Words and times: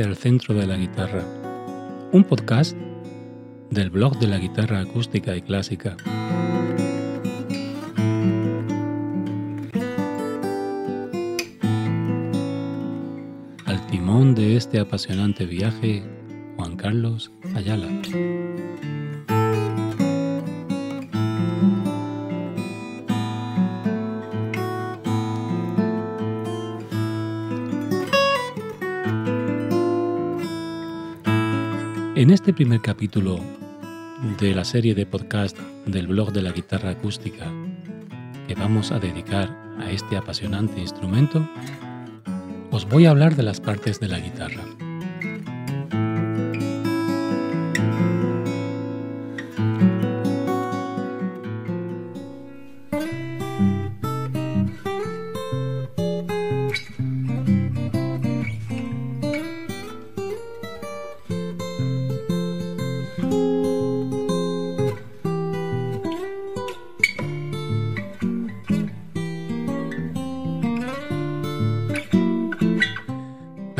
Al 0.00 0.16
centro 0.16 0.54
de 0.54 0.66
la 0.66 0.78
guitarra, 0.78 1.22
un 2.12 2.24
podcast 2.24 2.74
del 3.68 3.90
blog 3.90 4.18
de 4.18 4.26
la 4.26 4.38
guitarra 4.38 4.80
acústica 4.80 5.36
y 5.36 5.42
clásica. 5.42 5.98
Al 13.66 13.86
timón 13.90 14.34
de 14.34 14.56
este 14.56 14.80
apasionante 14.80 15.44
viaje, 15.44 16.02
Juan 16.56 16.76
Carlos 16.76 17.30
Ayala. 17.54 17.88
En 32.22 32.30
este 32.30 32.52
primer 32.52 32.80
capítulo 32.80 33.40
de 34.38 34.54
la 34.54 34.64
serie 34.64 34.94
de 34.94 35.06
podcast 35.06 35.58
del 35.86 36.06
blog 36.06 36.32
de 36.32 36.40
la 36.40 36.52
guitarra 36.52 36.90
acústica 36.90 37.50
que 38.46 38.54
vamos 38.54 38.92
a 38.92 39.00
dedicar 39.00 39.50
a 39.80 39.90
este 39.90 40.16
apasionante 40.16 40.80
instrumento, 40.80 41.44
os 42.70 42.88
voy 42.88 43.06
a 43.06 43.10
hablar 43.10 43.34
de 43.34 43.42
las 43.42 43.60
partes 43.60 43.98
de 43.98 44.06
la 44.06 44.20
guitarra. 44.20 44.62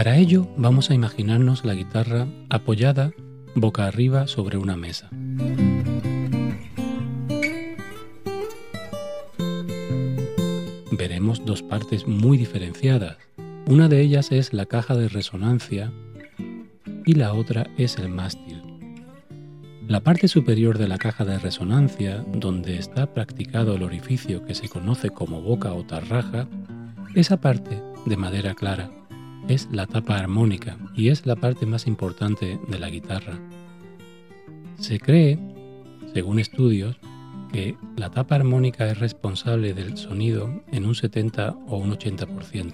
Para 0.03 0.17
ello 0.17 0.49
vamos 0.57 0.91
a 0.91 0.95
imaginarnos 0.95 1.65
la 1.65 1.75
guitarra 1.75 2.27
apoyada 2.51 3.13
boca 3.55 3.87
arriba 3.87 4.27
sobre 4.27 4.59
una 4.59 4.77
mesa. 4.77 5.09
Veremos 10.91 11.47
dos 11.47 11.63
partes 11.63 12.09
muy 12.09 12.37
diferenciadas. 12.37 13.17
Una 13.69 13.87
de 13.87 14.01
ellas 14.01 14.33
es 14.33 14.53
la 14.53 14.67
caja 14.67 14.97
de 14.97 15.09
resonancia 15.09 15.93
y 17.07 17.15
la 17.15 17.33
otra 17.33 17.71
es 17.79 17.97
el 17.97 18.09
mástil. 18.09 18.61
La 19.87 20.01
parte 20.01 20.27
superior 20.27 20.79
de 20.79 20.89
la 20.89 20.99
caja 20.99 21.25
de 21.25 21.39
resonancia, 21.39 22.25
donde 22.33 22.77
está 22.77 23.15
practicado 23.15 23.77
el 23.77 23.85
orificio 23.85 24.45
que 24.45 24.57
se 24.57 24.69
conoce 24.69 25.11
como 25.11 25.43
boca 25.43 25.73
o 25.73 25.87
tarraja, 25.87 26.49
esa 27.15 27.41
parte 27.41 27.81
de 28.05 28.17
madera 28.17 28.57
clara 28.57 28.91
es 29.49 29.69
la 29.73 29.87
tapa 29.87 30.19
armónica 30.19 30.77
y 30.95 31.09
es 31.09 31.27
la 31.27 31.37
parte 31.37 31.67
más 31.67 31.87
importante 31.87 32.59
de 32.69 32.79
la 32.79 32.91
guitarra. 32.91 33.39
Se 34.79 34.99
cree, 34.99 35.39
según 36.13 36.39
estudios, 36.39 36.97
que 37.53 37.77
la 37.97 38.11
tapa 38.11 38.37
armónica 38.37 38.87
es 38.91 38.99
responsable 38.99 39.75
del 39.75 39.97
sonido 39.97 40.63
en 40.73 40.87
un 40.87 40.95
70 40.95 41.57
o 41.69 41.77
un 41.77 41.93
80%. 41.93 42.73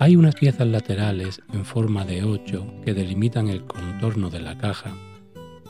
Hay 0.00 0.16
unas 0.16 0.36
piezas 0.36 0.66
laterales 0.66 1.42
en 1.52 1.64
forma 1.64 2.04
de 2.04 2.22
8 2.22 2.82
que 2.84 2.94
delimitan 2.94 3.48
el 3.48 3.64
contorno 3.64 4.30
de 4.30 4.40
la 4.40 4.56
caja 4.56 4.92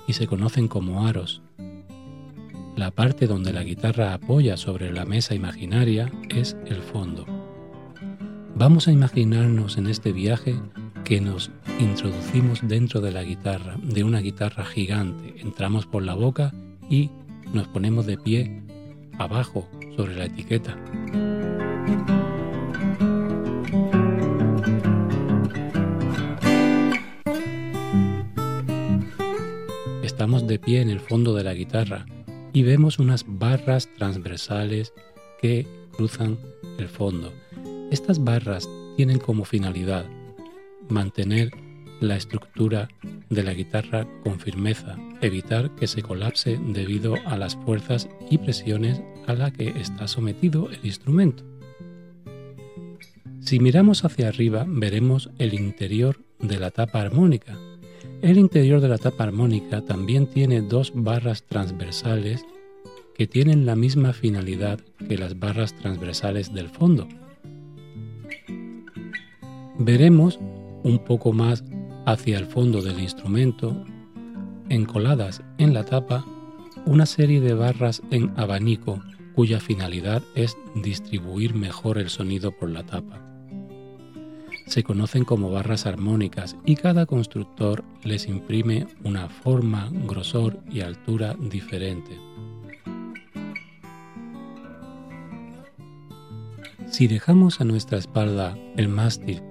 y 0.07 0.13
se 0.13 0.27
conocen 0.27 0.69
como 0.69 1.07
aros 1.07 1.43
la 2.79 2.93
parte 2.93 3.27
donde 3.27 3.53
la 3.53 3.65
guitarra 3.65 4.15
apoya 4.15 4.57
sobre 4.57 4.93
la 4.93 5.05
mesa 5.05 5.35
imaginaria 5.35 6.13
es 6.29 6.57
el 6.67 6.81
fondo. 6.81 7.27
Vamos 8.55 8.87
a 8.87 8.93
imaginarnos 8.93 9.79
en 9.79 9.89
este 9.89 10.13
viaje 10.13 10.55
que 11.05 11.21
nos 11.21 11.51
introducimos 11.81 12.61
dentro 12.63 13.01
de 13.01 13.11
la 13.11 13.25
guitarra, 13.25 13.77
de 13.83 14.05
una 14.05 14.21
guitarra 14.21 14.65
gigante. 14.65 15.35
Entramos 15.41 15.87
por 15.87 16.05
la 16.05 16.15
boca 16.15 16.55
y 16.89 17.11
nos 17.53 17.67
ponemos 17.67 18.07
de 18.07 18.17
pie 18.17 18.63
abajo 19.19 19.69
sobre 19.97 20.15
la 20.15 20.27
etiqueta. 20.27 20.77
Estamos 30.05 30.47
de 30.47 30.61
pie 30.61 30.81
en 30.81 30.91
el 30.91 31.01
fondo 31.01 31.35
de 31.35 31.43
la 31.43 31.55
guitarra 31.55 32.07
y 32.53 32.63
vemos 32.63 32.99
unas 32.99 33.25
barras 33.27 33.89
transversales 33.97 34.93
que 35.41 35.67
cruzan 35.93 36.39
el 36.79 36.89
fondo. 36.89 37.33
Estas 37.91 38.23
barras 38.23 38.69
tienen 38.97 39.19
como 39.19 39.45
finalidad 39.45 40.07
mantener 40.89 41.51
la 42.01 42.17
estructura 42.17 42.89
de 43.29 43.43
la 43.43 43.53
guitarra 43.55 44.07
con 44.23 44.39
firmeza, 44.39 44.97
evitar 45.21 45.75
que 45.75 45.87
se 45.87 46.03
colapse 46.03 46.59
debido 46.69 47.17
a 47.27 47.37
las 47.37 47.57
fuerzas 47.57 48.09
y 48.31 48.39
presiones 48.39 49.03
a 49.27 49.35
la 49.35 49.51
que 49.51 49.69
está 49.81 50.09
sometido 50.09 50.71
el 50.71 50.85
instrumento. 50.85 51.45
Si 53.41 53.61
miramos 53.61 54.05
hacia 54.05 54.29
arriba 54.29 54.65
veremos 54.69 55.31
el 55.39 55.55
interior 55.55 56.21
de 56.39 56.59
la 56.59 56.71
tapa 56.71 57.01
armónica, 57.01 57.59
el 58.23 58.39
interior 58.39 58.81
de 58.81 58.89
la 58.89 58.99
tapa 58.99 59.25
armónica 59.25 59.83
también 59.83 60.27
tiene 60.27 60.61
dos 60.61 60.93
barras 60.95 61.45
transversales 61.45 62.45
que 63.15 63.27
tienen 63.27 63.67
la 63.67 63.77
misma 63.77 64.13
finalidad 64.13 64.81
que 65.09 65.19
las 65.19 65.39
barras 65.39 65.75
transversales 65.75 66.53
del 66.53 66.69
fondo. 66.69 67.07
Veremos 69.79 70.39
un 70.83 71.01
poco 71.05 71.33
más 71.33 71.63
hacia 72.07 72.39
el 72.39 72.47
fondo 72.47 72.83
del 72.83 73.01
instrumento, 73.01 73.85
encoladas 74.69 75.43
en 75.59 75.75
la 75.75 75.85
tapa, 75.85 76.25
una 76.87 77.07
serie 77.07 77.41
de 77.41 77.55
barras 77.55 78.03
en 78.11 78.33
abanico 78.37 79.01
cuya 79.35 79.61
finalidad 79.61 80.23
es 80.35 80.57
distribuir 80.75 81.55
mejor 81.55 81.99
el 81.99 82.09
sonido 82.09 82.51
por 82.51 82.71
la 82.71 82.85
tapa 82.85 83.28
se 84.69 84.83
conocen 84.83 85.25
como 85.25 85.51
barras 85.51 85.87
armónicas 85.87 86.57
y 86.65 86.77
cada 86.77 87.07
constructor 87.07 87.85
les 88.05 88.29
imprime 88.29 88.87
una 89.03 89.29
forma, 89.29 89.89
grosor 90.07 90.61
y 90.71 90.81
altura 90.81 91.35
diferente. 91.41 92.19
Si 96.87 97.07
dejamos 97.07 97.61
a 97.61 97.65
nuestra 97.65 97.99
espalda 97.99 98.57
el 98.77 98.89
mástil, 98.89 99.43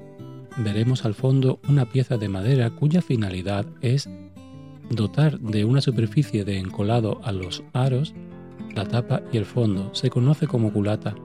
veremos 0.58 1.04
al 1.06 1.14
fondo 1.14 1.60
una 1.68 1.86
pieza 1.86 2.18
de 2.18 2.30
madera 2.30 2.70
cuya 2.70 3.02
finalidad 3.02 3.66
es 3.82 4.10
dotar 4.90 5.40
de 5.40 5.66
una 5.66 5.82
superficie 5.82 6.46
de 6.46 6.58
encolado 6.58 7.20
a 7.24 7.32
los 7.32 7.64
aros, 7.74 8.14
la 8.76 8.88
tapa 8.88 9.22
y 9.32 9.38
el 9.38 9.46
fondo. 9.46 9.94
Se 9.94 10.10
conoce 10.10 10.48
como 10.48 10.72
culata 10.72 11.16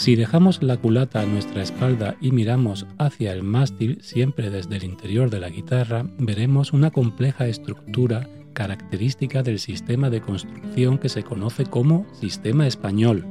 si 0.00 0.16
dejamos 0.16 0.62
la 0.62 0.78
culata 0.78 1.20
a 1.20 1.26
nuestra 1.26 1.62
espalda 1.62 2.16
y 2.22 2.32
miramos 2.32 2.86
hacia 2.96 3.34
el 3.34 3.42
mástil, 3.42 3.98
siempre 4.00 4.48
desde 4.48 4.76
el 4.76 4.84
interior 4.84 5.28
de 5.28 5.40
la 5.40 5.50
guitarra, 5.50 6.06
veremos 6.16 6.72
una 6.72 6.90
compleja 6.90 7.46
estructura 7.46 8.26
característica 8.54 9.42
del 9.42 9.58
sistema 9.58 10.08
de 10.08 10.22
construcción 10.22 10.96
que 10.96 11.10
se 11.10 11.22
conoce 11.22 11.66
como 11.66 12.06
sistema 12.14 12.66
español. 12.66 13.26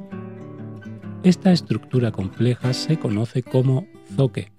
Esta 1.23 1.51
estructura 1.51 2.11
compleja 2.11 2.71
se 2.73 2.99
conoce 2.99 3.41
como 3.41 3.87
zoque 4.15 4.51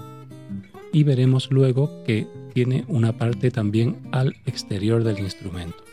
y 0.93 1.05
veremos 1.05 1.49
luego 1.53 2.03
que 2.03 2.27
tiene 2.53 2.87
una 2.89 3.13
parte 3.19 3.53
también 3.53 3.99
al 4.11 4.35
exterior 4.47 5.05
del 5.05 5.21
instrumento. 5.21 5.85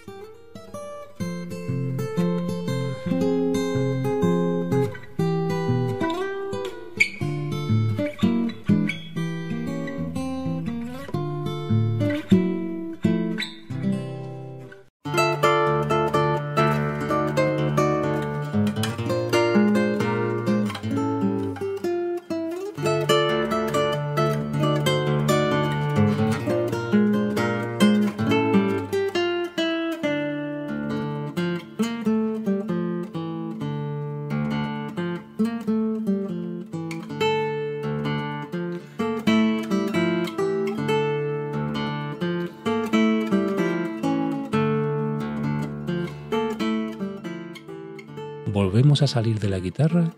Volvemos 48.58 49.04
a 49.04 49.08
salir 49.08 49.40
de 49.40 49.50
la 49.50 49.60
guitarra 49.60 50.16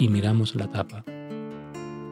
y 0.00 0.08
miramos 0.08 0.56
la 0.56 0.66
tapa. 0.66 1.04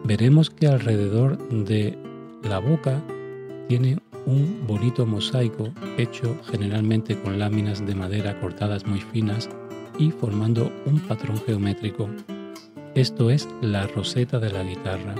Veremos 0.05 0.49
que 0.49 0.69
alrededor 0.69 1.37
de 1.49 1.99
la 2.44 2.61
boca 2.61 3.03
tiene 3.67 3.99
un 4.25 4.69
bonito 4.69 5.05
mosaico 5.05 5.73
hecho 5.99 6.38
generalmente 6.49 7.21
con 7.21 7.41
láminas 7.41 7.85
de 7.85 7.97
madera 7.97 8.38
cortadas 8.38 8.87
muy 8.87 9.00
finas 9.00 9.50
y 9.99 10.12
formando 10.12 10.71
un 10.87 11.00
patrón 11.00 11.43
geométrico. 11.44 12.09
Esto 12.94 13.31
es 13.31 13.49
la 13.61 13.88
roseta 13.88 14.38
de 14.38 14.53
la 14.53 14.62
guitarra. 14.62 15.17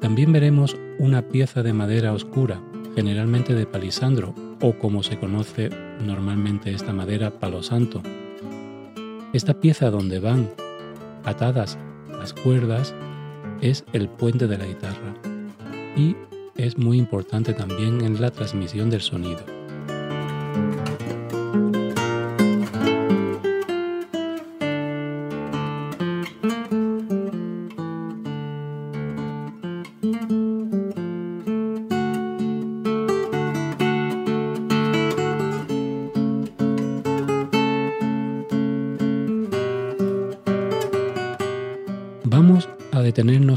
También 0.00 0.32
veremos 0.32 0.78
una 0.98 1.28
pieza 1.28 1.62
de 1.62 1.74
madera 1.74 2.14
oscura, 2.14 2.62
generalmente 2.94 3.54
de 3.54 3.66
palisandro 3.66 4.34
o 4.62 4.78
como 4.78 5.02
se 5.02 5.18
conoce 5.18 5.68
normalmente 6.00 6.72
esta 6.72 6.94
madera, 6.94 7.32
palo 7.32 7.62
santo. 7.62 8.02
Esta 9.32 9.58
pieza 9.58 9.90
donde 9.90 10.20
van 10.20 10.50
atadas 11.24 11.78
las 12.10 12.34
cuerdas 12.34 12.94
es 13.62 13.82
el 13.94 14.08
puente 14.08 14.46
de 14.46 14.58
la 14.58 14.66
guitarra 14.66 15.14
y 15.96 16.14
es 16.56 16.76
muy 16.76 16.98
importante 16.98 17.54
también 17.54 18.02
en 18.02 18.20
la 18.20 18.30
transmisión 18.30 18.90
del 18.90 19.00
sonido. 19.00 19.51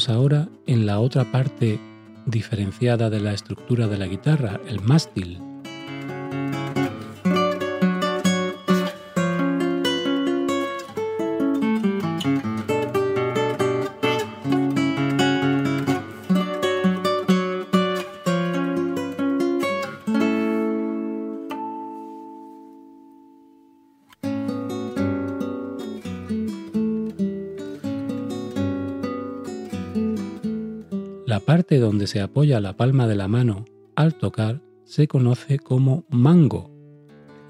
Ahora 0.09 0.47
en 0.65 0.85
la 0.85 0.99
otra 0.99 1.31
parte 1.31 1.79
diferenciada 2.25 3.09
de 3.09 3.19
la 3.19 3.33
estructura 3.33 3.87
de 3.87 3.97
la 3.97 4.07
guitarra, 4.07 4.59
el 4.67 4.81
mástil. 4.81 5.39
Parte 31.45 31.77
donde 31.77 32.07
se 32.07 32.21
apoya 32.21 32.59
la 32.59 32.75
palma 32.75 33.07
de 33.07 33.15
la 33.15 33.27
mano 33.27 33.65
al 33.95 34.15
tocar 34.15 34.61
se 34.83 35.07
conoce 35.07 35.59
como 35.59 36.03
mango. 36.09 36.71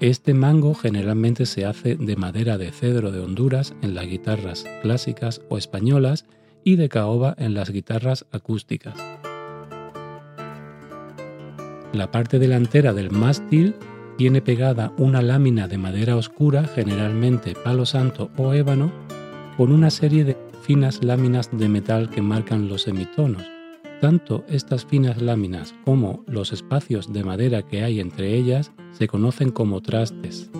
Este 0.00 0.34
mango 0.34 0.74
generalmente 0.74 1.46
se 1.46 1.64
hace 1.64 1.96
de 1.96 2.16
madera 2.16 2.58
de 2.58 2.70
cedro 2.70 3.10
de 3.10 3.20
Honduras 3.20 3.74
en 3.80 3.94
las 3.94 4.06
guitarras 4.06 4.66
clásicas 4.82 5.40
o 5.48 5.56
españolas 5.56 6.26
y 6.62 6.76
de 6.76 6.90
caoba 6.90 7.34
en 7.38 7.54
las 7.54 7.70
guitarras 7.70 8.26
acústicas. 8.32 8.94
La 11.92 12.10
parte 12.10 12.38
delantera 12.38 12.92
del 12.92 13.10
mástil 13.10 13.74
tiene 14.18 14.42
pegada 14.42 14.92
una 14.98 15.22
lámina 15.22 15.68
de 15.68 15.78
madera 15.78 16.16
oscura, 16.16 16.64
generalmente 16.64 17.54
palo 17.54 17.86
santo 17.86 18.30
o 18.36 18.52
ébano, 18.52 18.92
con 19.56 19.72
una 19.72 19.90
serie 19.90 20.24
de 20.24 20.36
finas 20.62 21.02
láminas 21.02 21.48
de 21.56 21.68
metal 21.68 22.10
que 22.10 22.20
marcan 22.20 22.68
los 22.68 22.82
semitonos 22.82 23.55
tanto 24.00 24.44
estas 24.48 24.84
finas 24.84 25.20
láminas 25.20 25.74
como 25.84 26.24
los 26.26 26.52
espacios 26.52 27.12
de 27.12 27.24
madera 27.24 27.62
que 27.62 27.82
hay 27.82 28.00
entre 28.00 28.34
ellas 28.34 28.72
se 28.92 29.08
conocen 29.08 29.50
como 29.50 29.80
trastes. 29.80 30.50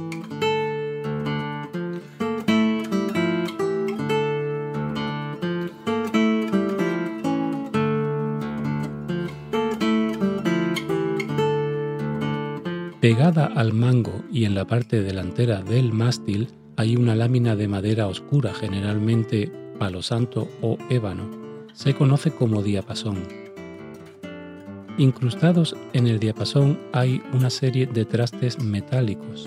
Pegada 13.01 13.47
al 13.47 13.73
mango 13.73 14.25
y 14.33 14.47
en 14.47 14.57
la 14.57 14.67
parte 14.67 15.01
delantera 15.01 15.63
del 15.63 15.93
mástil 15.93 16.49
hay 16.77 16.97
una 16.97 17.15
lámina 17.15 17.55
de 17.55 17.69
madera 17.69 18.09
oscura, 18.09 18.53
generalmente 18.53 19.51
palo 19.79 20.03
santo 20.03 20.49
o 20.61 20.77
ébano, 20.91 21.46
se 21.77 21.95
conoce 21.95 22.31
como 22.31 22.63
diapasón. 22.63 23.23
Incrustados 24.97 25.77
en 25.93 26.07
el 26.07 26.19
diapasón 26.19 26.81
hay 26.95 27.23
una 27.35 27.51
serie 27.51 27.87
de 27.87 28.07
trastes 28.07 28.59
metálicos, 28.59 29.47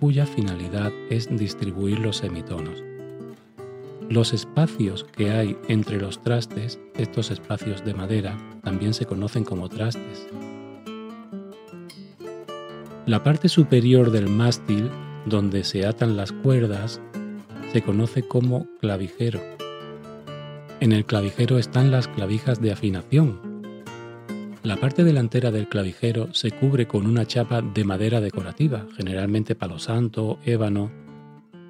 cuya 0.00 0.26
finalidad 0.26 0.92
es 1.08 1.34
distribuir 1.34 1.98
los 1.98 2.18
semitonos. 2.18 2.84
Los 4.10 4.34
espacios 4.34 5.04
que 5.04 5.30
hay 5.30 5.56
entre 5.68 5.98
los 5.98 6.20
trastes, 6.20 6.78
estos 6.98 7.30
espacios 7.30 7.86
de 7.86 7.94
madera, 7.94 8.36
también 8.62 8.92
se 8.92 9.06
conocen 9.06 9.44
como 9.44 9.70
trastes. 9.70 10.28
La 13.06 13.22
parte 13.24 13.48
superior 13.48 14.10
del 14.10 14.28
mástil, 14.28 14.90
donde 15.24 15.64
se 15.64 15.86
atan 15.86 16.18
las 16.18 16.32
cuerdas, 16.32 17.00
se 17.72 17.80
conoce 17.80 18.28
como 18.28 18.66
clavijero 18.80 19.40
en 20.80 20.92
el 20.92 21.04
clavijero 21.04 21.58
están 21.58 21.90
las 21.90 22.08
clavijas 22.08 22.60
de 22.60 22.72
afinación. 22.72 23.38
La 24.62 24.76
parte 24.76 25.04
delantera 25.04 25.50
del 25.50 25.68
clavijero 25.68 26.32
se 26.32 26.50
cubre 26.50 26.86
con 26.86 27.06
una 27.06 27.26
chapa 27.26 27.62
de 27.62 27.84
madera 27.84 28.20
decorativa, 28.20 28.86
generalmente 28.96 29.54
palo 29.54 29.78
santo, 29.78 30.38
ébano. 30.44 30.90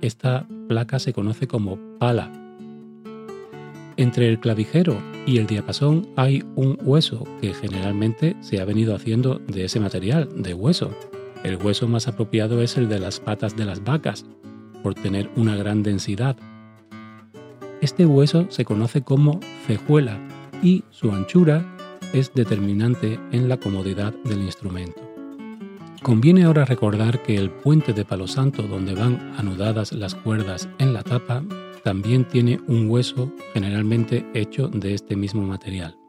Esta 0.01 0.47
placa 0.69 0.99
se 0.99 1.13
conoce 1.13 1.47
como 1.47 1.79
pala. 1.99 2.31
Entre 3.97 4.29
el 4.29 4.41
clavijero 4.41 4.97
y 5.27 5.39
el 5.39 5.47
diapasón 5.47 6.09
hay 6.17 6.43
un 6.55 6.79
hueso 6.83 7.27
que 7.41 7.53
generalmente 7.53 8.37
se 8.41 8.61
ha 8.61 8.65
venido 8.65 8.95
haciendo 8.95 9.41
de 9.47 9.65
ese 9.65 9.81
material, 9.81 10.29
de 10.43 10.55
hueso. 10.55 10.95
El 11.43 11.57
hueso 11.57 11.87
más 11.89 12.09
apropiado 12.09 12.63
es 12.63 12.77
el 12.77 12.89
de 12.89 13.01
las 13.01 13.21
patas 13.21 13.57
de 13.57 13.65
las 13.65 13.83
vacas, 13.83 14.25
por 14.83 14.95
tener 14.95 15.31
una 15.37 15.57
gran 15.57 15.83
densidad 15.83 16.37
este 17.81 18.07
hueso 18.07 18.47
se 18.51 18.65
conoce 18.65 19.03
como 19.03 19.41
cejuela 19.67 20.19
y 20.63 20.85
su 20.91 21.13
anchura 21.13 21.77
es 22.13 22.33
determinante 22.35 23.19
en 23.33 23.49
la 23.49 23.59
comodidad 23.59 24.13
del 24.25 24.43
instrumento. 24.43 25.01
Conviene 26.03 26.45
ahora 26.45 26.65
recordar 26.65 27.23
que 27.23 27.37
el 27.37 27.51
puente 27.51 27.93
de 27.93 28.05
palo 28.05 28.27
santo 28.27 28.63
donde 28.63 28.95
van 28.95 29.35
anudadas 29.37 29.93
las 29.93 30.15
cuerdas 30.15 30.69
en 30.79 30.95
la 30.95 31.03
tapa 31.03 31.45
también 31.85 32.27
tiene 32.27 32.59
un 32.67 32.89
hueso 32.89 33.33
generalmente 33.53 34.27
hecho 34.35 34.69
de 34.69 34.95
este 34.95 35.17
mismo 35.17 35.43
material. 35.43 36.00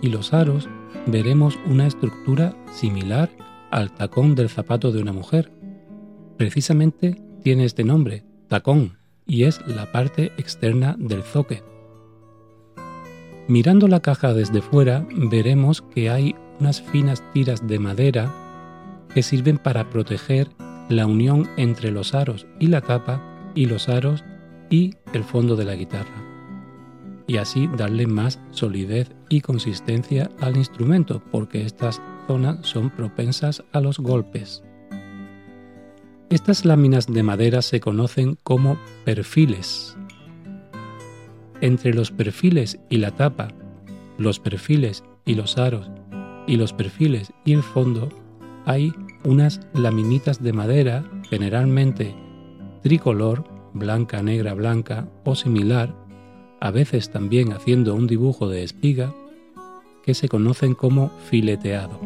Y 0.00 0.08
los 0.08 0.32
aros 0.32 0.68
veremos 1.06 1.58
una 1.66 1.86
estructura 1.86 2.54
similar 2.72 3.30
al 3.70 3.92
tacón 3.92 4.34
del 4.34 4.48
zapato 4.48 4.92
de 4.92 5.00
una 5.02 5.12
mujer. 5.12 5.50
Precisamente 6.36 7.20
tiene 7.42 7.64
este 7.64 7.82
nombre, 7.82 8.22
tacón, 8.48 8.98
y 9.26 9.44
es 9.44 9.60
la 9.66 9.90
parte 9.90 10.32
externa 10.38 10.96
del 10.98 11.22
zoque. 11.22 11.62
Mirando 13.48 13.88
la 13.88 14.00
caja 14.00 14.34
desde 14.34 14.62
fuera 14.62 15.06
veremos 15.10 15.82
que 15.82 16.10
hay 16.10 16.36
unas 16.60 16.80
finas 16.80 17.22
tiras 17.32 17.66
de 17.66 17.78
madera 17.78 18.32
que 19.12 19.22
sirven 19.22 19.58
para 19.58 19.90
proteger 19.90 20.48
la 20.88 21.06
unión 21.06 21.48
entre 21.56 21.90
los 21.90 22.14
aros 22.14 22.46
y 22.60 22.68
la 22.68 22.80
tapa 22.80 23.20
y 23.54 23.66
los 23.66 23.88
aros 23.88 24.24
y 24.68 24.94
el 25.12 25.24
fondo 25.24 25.56
de 25.56 25.64
la 25.64 25.74
guitarra 25.74 26.29
y 27.30 27.36
así 27.36 27.68
darle 27.76 28.08
más 28.08 28.40
solidez 28.50 29.12
y 29.28 29.40
consistencia 29.40 30.28
al 30.40 30.56
instrumento 30.56 31.22
porque 31.30 31.64
estas 31.64 32.02
zonas 32.26 32.58
son 32.66 32.90
propensas 32.90 33.62
a 33.70 33.80
los 33.80 34.00
golpes. 34.00 34.64
Estas 36.28 36.64
láminas 36.64 37.06
de 37.06 37.22
madera 37.22 37.62
se 37.62 37.78
conocen 37.78 38.36
como 38.42 38.78
perfiles. 39.04 39.96
Entre 41.60 41.94
los 41.94 42.10
perfiles 42.10 42.80
y 42.88 42.96
la 42.96 43.12
tapa, 43.12 43.46
los 44.18 44.40
perfiles 44.40 45.04
y 45.24 45.36
los 45.36 45.56
aros 45.56 45.88
y 46.48 46.56
los 46.56 46.72
perfiles 46.72 47.32
y 47.44 47.52
el 47.52 47.62
fondo 47.62 48.08
hay 48.66 48.92
unas 49.22 49.60
laminitas 49.72 50.42
de 50.42 50.52
madera, 50.52 51.04
generalmente 51.28 52.12
tricolor, 52.82 53.44
blanca, 53.72 54.20
negra, 54.20 54.52
blanca 54.54 55.08
o 55.24 55.36
similar, 55.36 55.94
a 56.60 56.70
veces 56.70 57.10
también 57.10 57.52
haciendo 57.52 57.94
un 57.94 58.06
dibujo 58.06 58.48
de 58.48 58.62
espiga, 58.62 59.14
que 60.04 60.14
se 60.14 60.28
conocen 60.28 60.74
como 60.74 61.10
fileteado. 61.30 61.98